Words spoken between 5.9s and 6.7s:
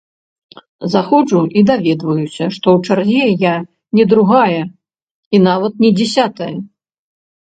дзясятая.